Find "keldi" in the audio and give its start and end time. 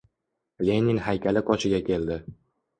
1.93-2.21